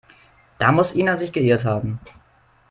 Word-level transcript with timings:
Da 0.57 0.71
muss 0.71 0.95
Ina 0.95 1.15
sich 1.15 1.31
geirrt 1.31 1.63
haben. 1.63 1.99